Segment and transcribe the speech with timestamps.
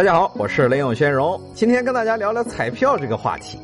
[0.00, 3.58] 大家好，我是雷永轩荣，今天跟大家聊聊彩票这个话题。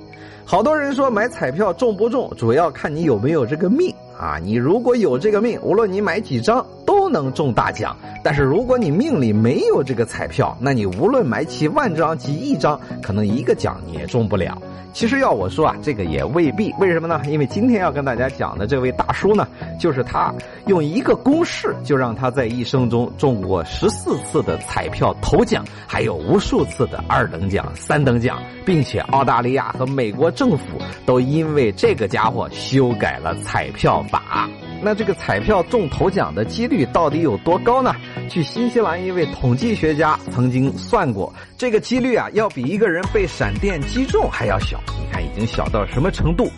[0.45, 3.91] 好多人说买彩票中不中，主要看你有没有这个命
[4.21, 4.37] 啊。
[4.43, 6.63] 你如果有这个命，无论你买几张
[7.07, 7.97] 都能中大奖。
[8.25, 14.61] 但是如果你命里没有这个彩票，那你无论买几万张、几亿张，可能一个奖你也中不了。
[14.93, 16.75] 其实要我说啊，这个也未必。
[16.81, 17.23] 为什么呢？
[17.27, 19.47] 因为今天要跟大家讲的这位大叔呢，
[19.79, 20.35] 就是他
[20.67, 30.65] 用一个公式就让他在一生中中过十四次的彩票头奖，还有无数次的二等奖、三等奖，并且澳大利亚和美国政府
[31.05, 34.49] 都因为这个家伙修改了彩票法。
[34.83, 37.95] 那这个彩票中头奖的几率到底有多高呢？
[38.29, 44.81] 据新西兰一位统计学家曾经算过，这个几率啊，要比一个人被闪电击中还要小。
[45.01, 46.49] 你看，已经小到什么程度？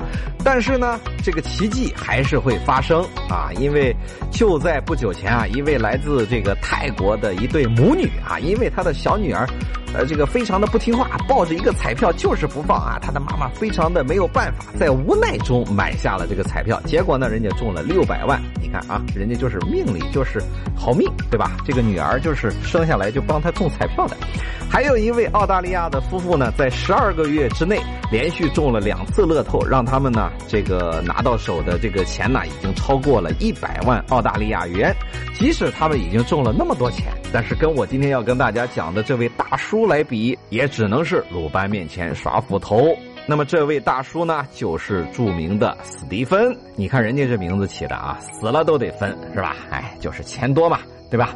[0.44, 3.50] 但是呢，这个奇迹还是会发生啊！
[3.58, 3.94] 因为
[4.30, 9.48] 就在不久前啊，一位来自这个泰国的一对母女啊，因为他的小女儿。
[9.94, 12.98] 呃，这个非常的不听话，抱着一个彩票就是不放啊！
[13.00, 18.40] 他的妈妈非常的没有办法，在无奈中买下了这个彩票，结果呢，人家中了六百万。
[18.60, 20.42] 你看啊，人家就是命里就是
[20.76, 21.56] 好命，对吧？
[21.64, 24.16] 这个女儿就是生下来就帮他中彩票的。
[24.70, 27.80] 还有一位澳大利亚的夫妇呢，在十二个月之内
[28.12, 34.94] 连续中了两次乐透，让他们呢这个拿到手的这个钱呢，已经超过了一百万澳大利亚元。
[35.34, 42.94] 即使他们已经中了那么多钱，但是跟我今天要跟大家讲的这位大叔来比，也只能是鲁班面前耍斧头。
[43.30, 46.56] 那么这位大叔呢，就是著名的史蒂芬。
[46.76, 49.54] 你看人家这名字起的啊，死了都得分，是吧？
[49.68, 50.78] 哎，就是钱多嘛，
[51.10, 51.34] 对吧？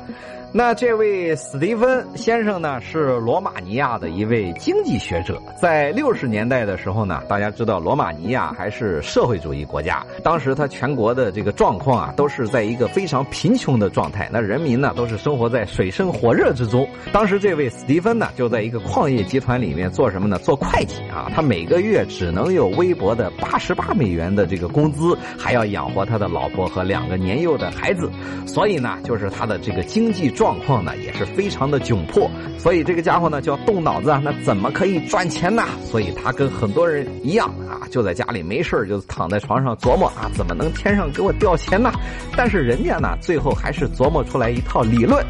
[0.54, 5.40] 那这位史蒂芬先生呢，是罗马尼亚的一位经济学者。
[5.58, 14.28] 在六十年代的时候呢，大家知道罗马尼亚还是社会主义国家，当时他全国的这个状况啊，都是在一个非常贫穷的状态。
[14.30, 16.86] 那人民呢，都是生活在水深火热之中。
[17.14, 20.38] 当时这位史蒂芬呢，就在一个矿业集团里面做什么呢？
[20.40, 21.32] 做会计啊。
[21.34, 28.10] 他每个月只能有微薄的八十八美元的这个工资，还要养活他的老婆和两个年幼的孩子。
[28.46, 30.30] 所以呢，就是他的这个经济。
[30.41, 35.62] 状状况呢也是非常的窘迫，所以这个家伙呢就要动脑子啊，那怎么可以赚钱呢？
[35.84, 41.92] 所以他跟很多人一样啊，就在家里没事就躺在床上琢磨啊，怎么能天上给我掉钱呢？
[42.36, 45.24] 但是人家呢，最后还是琢磨出来一套理论。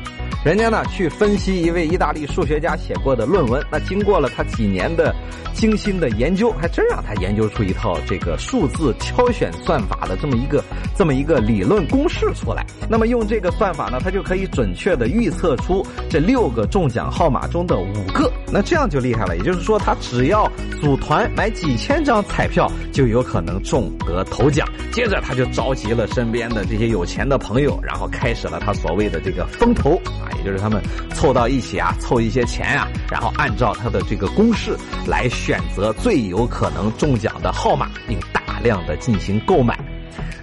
[0.47, 5.15] 人家呢去分析一位意大利数学家写过的论文，那经过了他几年的
[5.53, 10.65] 精心的研究，还真让他研究出一套这个数字挑选算法的这么一个
[10.97, 12.67] 这么一个理论公式出来。
[12.89, 18.31] 那么用这个算法呢，他就可以准确的预测出这六个中奖号码中的五个。
[18.53, 24.69] 那这样就厉害了，也就是说他只要组团买几千张彩票，就有可能中得头奖。
[24.93, 30.29] 接着他就召集了身边的这些有钱的朋友，然后开始了他所谓的这个风投啊。
[30.37, 30.83] 也就是他们
[31.15, 34.77] 凑到一起啊，凑一些钱啊，然后按照他的这个公式
[35.07, 39.79] 来选择最有可能中奖的号码，并大量的进行购买。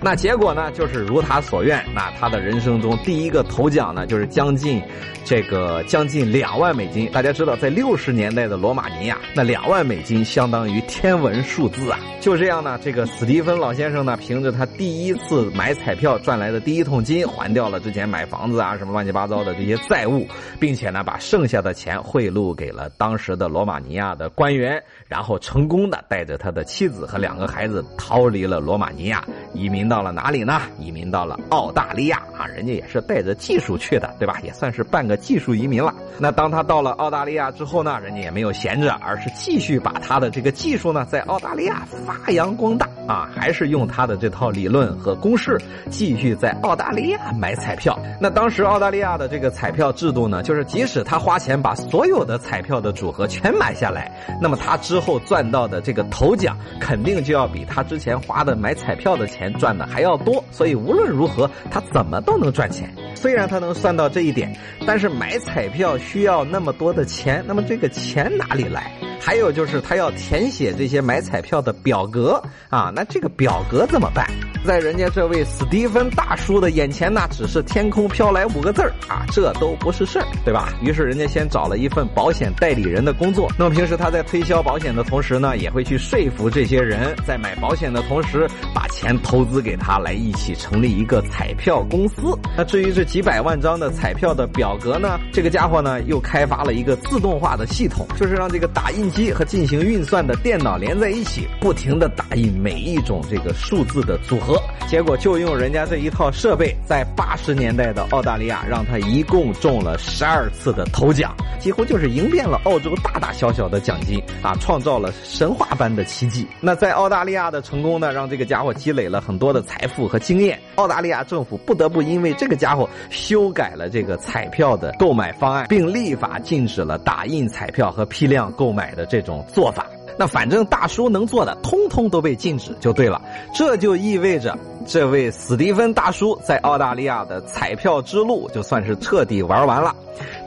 [0.01, 1.83] 那结果呢，就是如他所愿。
[1.93, 4.81] 那他的人生中第一个头奖呢，就是将近
[5.25, 7.11] 这个将近两万美金。
[7.11, 11.99] 大家知道，在六十年代的罗马尼亚，那两万美金相当于天文数字啊。
[12.21, 20.25] 就这样呢，这个史蒂芬老先生呢，凭着他第一次买彩票赚来的第一桶金，还掉了之前买房子啊什么乱七八糟的这些债务，
[20.61, 29.21] 并且呢，把剩下的钱贿赂给了当时的罗马尼亚的官员，然后成功的带着他的妻子和两个孩子逃离了罗马尼亚，
[29.53, 29.88] 移民。
[29.89, 30.61] 到了哪里呢？
[30.77, 34.39] 移民到了澳大利亚啊，人家也是带着技术去的，对吧？
[34.43, 35.91] 也算是半个技术移民了。
[36.19, 45.57] 那当他到了澳大利亚之后呢，人家也没有闲着，而是继续把他的这个技术呢，在澳大利亚发扬光大啊，还是用他的这套理论和公式，
[45.89, 47.97] 继续在澳大利亚买彩票。
[48.21, 54.11] 那当时澳大利亚的这个彩票制度呢，就是即使他花钱把所有的彩票的组合全买下来，
[54.41, 59.78] 那么他之后赚到的这个头奖，肯定就要比他之前花的买彩票的钱赚。
[59.85, 62.93] 还要多，所以无论如何，他怎么都能赚钱。
[63.15, 64.55] 虽然他能算到这一点，
[64.85, 68.91] 但是买彩票需要那么多的钱，那么这个钱哪里来？
[69.19, 74.25] 还有就是他要填写这些买彩票的表格啊，那这个表格怎么办？
[74.65, 80.73] 在人家这位史蒂芬大叔的眼前呢，只是天空飘来五个字儿啊，这都不是事儿，对吧？
[80.81, 83.49] 于是人家先找了一份保险代理人的工作。
[83.57, 92.37] 那么平时他在推销保险的同时呢，也会去说服这些人在买保险的同时，把钱投资给他，来一起成立一个彩票公司。
[92.57, 104.61] 那至于这几百万张的彩票的表格呢，这个家伙呢又开发了一个自动化的系统，就是让这个打印机和进行运算的电脑连在一起，不停的打印每一种这个数字的组合。
[104.87, 116.47] 结果就用人家这一套设备，在八十年代的澳大利亚，让他一共中了十二次的头奖，几乎就是赢遍了澳洲大大小小的奖金啊，创造了神话般的奇迹。
[116.59, 120.59] 那在澳大利亚的成功呢，让这个家伙积累了很多的财富和经验。
[120.75, 129.87] 澳大利亚政府不得不因为这个家伙修改了这个彩票的购买方案，并立法禁止了打印彩票和批量购买的这种做法。
[130.17, 133.21] 那反正大叔能做的，通通都被禁止就对了。
[133.55, 134.57] 这就意味着，
[134.89, 139.95] 这位史蒂芬大叔在澳大利亚的彩票之路就算是彻底玩完了。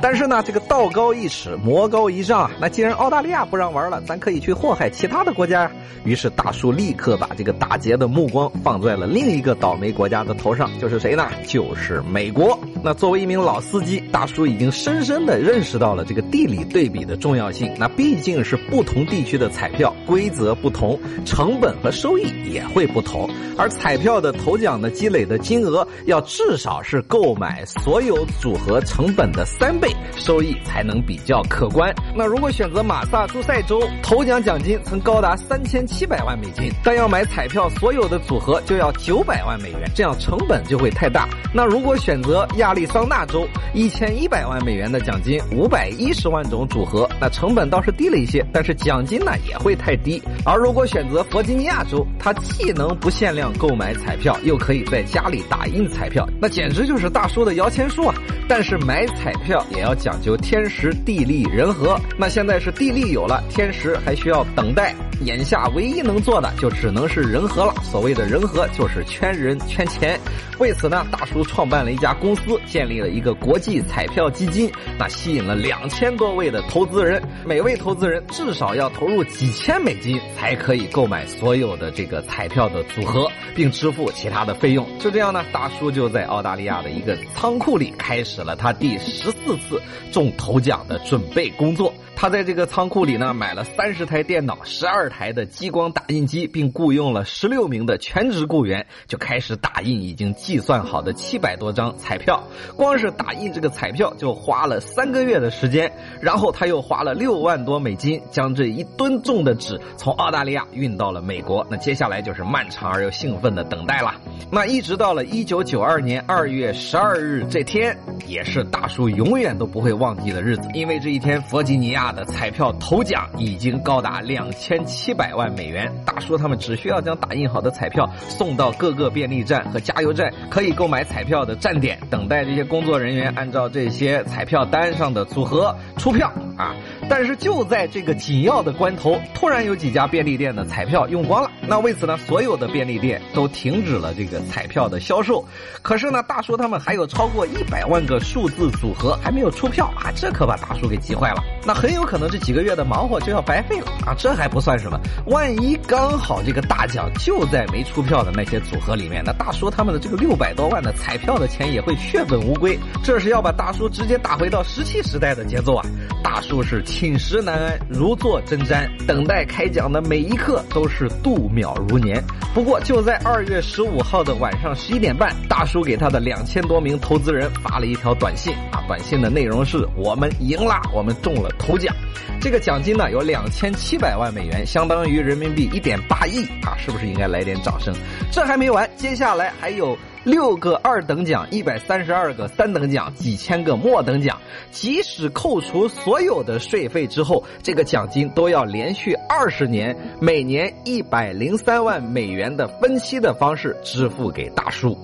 [0.00, 2.50] 但是呢，这个道高一尺，魔高一丈啊。
[2.60, 5.70] 那既然澳大利亚不让玩了，咱可以去祸害其他的国家。
[6.04, 11.28] 于是大叔立刻把这个打劫的目光放在了另一个倒霉国家的头上，就是谁呢？
[11.46, 12.58] 就是美国。
[12.82, 17.72] 那作为一名老司机，大叔已经深深的认识到了这个地理对比的重要性。
[17.78, 23.30] 那毕竟是不同地区的彩票规则不同，成本和收益也会不同。
[23.56, 31.94] 而彩票的头奖的积累的金额要至少是购买所有组合成本的三倍，收益才能比较可观。
[32.16, 41.28] 那如果选择马萨诸塞州，头奖奖金曾高达三千七百万美金，但要买彩票所有的组合就要九百万美元，这样成本就会太大。
[41.54, 50.22] 那如果选择亚利桑那州，一千一百万美元的奖金，五百一十万种组合，那成本倒是低了一些，但是奖金呢也会太低。
[50.44, 58.14] 而如果选择弗吉尼亚州，它既能不限量购买彩票，票又可以在家里打印彩票，那简直就是大叔的摇钱树啊！
[58.48, 61.98] 但是买彩票也要讲究天时地利人和。
[62.16, 64.94] 那现在是地利有了，天时还需要等待。
[65.22, 67.74] 眼下唯一能做的就只能是人和了。
[67.82, 70.18] 所谓的人和，就是圈人圈钱。
[70.58, 84.86] 为此呢，大叔创办了一家公司，建立了一个国际彩票基金，那吸引了两千多位的投资人，每位投资人至少要投入几千美金，才可以购买所有的这个彩票的组合，并支付付其他的费用。
[84.98, 91.94] 就这样呢，大叔就在澳大利亚的一个仓库里开始了他第十四次中头奖的准备工作。
[92.22, 102.44] 他在这个仓库里呢，买了三十台电脑，十二台的激光打印机，并雇佣了十六名的全职雇员，就开始打印已经计算好的七百多张彩票。
[102.76, 111.66] 光是打印这个彩票就花了三个月的时间，然后他又花了六万多美金，将这一吨重的纸从澳大利亚运到了美国。
[111.68, 114.14] 那接下来就是漫长而又兴奋的等待了。
[114.48, 117.98] 那一直到了一九九二年二月十二日这天，
[118.28, 122.11] 也是大叔永远都不会忘记的日子，因为这一天弗吉尼亚。
[122.12, 125.92] 的彩票头奖已经高达两千七百万美元。
[126.04, 136.74] 大叔他们只需要将打印好的彩票送到各个便利站和加油站，可以购买彩票的站点，等待这些工作人员按照这些彩票单上的组合出票啊。
[137.08, 141.50] 但是就在这个紧要的关头，突然有几家便利店的彩票用光了。
[141.66, 145.44] 那为此呢，所有的便利店都停止了这个彩票的销售。
[145.82, 151.42] 可是呢，大叔他们还有超过一百万个数字组合还没有出票啊，这可把大叔给急坏了。
[151.64, 154.14] 那很有可能这几个月的忙活就要白费了啊！
[154.18, 162.78] 这还不算什么，万一刚好这个大奖就在没出票的那些组合里面，那大叔他们的这个六百多万的彩票的钱也会血本无归。
[163.04, 165.86] 这是要把大叔直接打回到石器时代的节奏啊！
[166.22, 172.22] 大叔是寝食难安，如坐针毡，等待开奖的每一刻都是度秒如年。
[172.54, 181.50] 不过就在二月十五号的晚上十一点半，大叔给他的两千多名投资人发了一条短信啊，短信的内容是：我们赢了，我们中了。
[181.58, 181.94] 头奖，
[182.40, 186.76] 这个奖金呢有两千七百万美元，相当于人民币一点八亿啊！
[186.78, 187.94] 是不是应该来点掌声？
[188.30, 194.40] 这还没完，接下来还有六个二等奖，一百三十二个三等奖，几千个末等奖。
[194.70, 204.96] 即使扣除所有的税费之后，这个奖金都要连续二十年，每年一百零三万美元的分期的方式支付给大叔。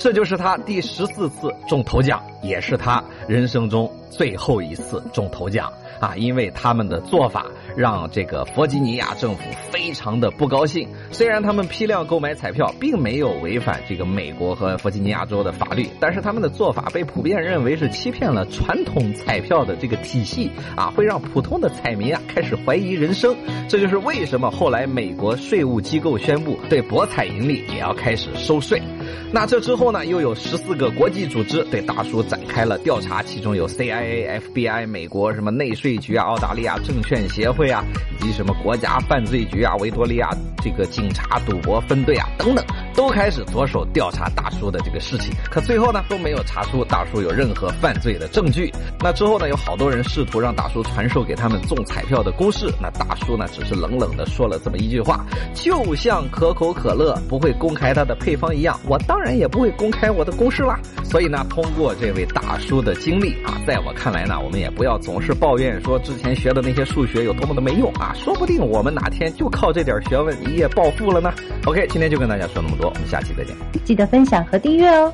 [0.00, 5.70] 这就是他第十四次中头奖，也是他人生中最后一次中头奖。
[6.00, 7.44] 啊，因为他们的做法
[7.76, 10.88] 让这个弗吉尼亚政府非常的不高兴。
[11.10, 23.36] 虽然他们批量购买彩票并没有违反这个美国和弗吉尼亚州的法律，但是他们的做法被普遍认为是欺骗了传统彩票的这个体系啊，会让普通的彩民啊开始怀疑人生。
[23.68, 28.80] 这就是为什么后来美国税务机构宣布对博彩盈利也要开始收税。
[29.32, 37.84] 那这之后呢，又有十四个国际组织对大叔展开了调查，其中有 CIA、FBI、美国什么内税局啊、澳大利亚证券协会啊，
[38.18, 40.28] 以及什么国家犯罪局啊、维多利亚
[40.62, 45.32] 这个警察赌博分队啊等等，都开始着手调查大叔的这个事情。
[45.50, 48.72] 可最后呢，都没有查出大叔有任何犯罪的证据。
[49.00, 52.72] 那之后呢，有好多人试图让大叔传授给他们中彩票的公式。
[52.80, 71.32] 那大叔呢，只是冷冷的说了这么一句话：“就像可口可乐不会公开它的配方一样，我当然也不会公开我的公式啦。”所以呢，通过这位大叔的经历啊，在我看来呢，我们也不要总是抱怨说之前学的那些数学有多么的没用啊，说不定我们哪天就靠这点学问一夜暴富了呢。
[71.66, 75.12] OK，今天就跟大家说那么多我们下期再见，记得分享和订阅哦。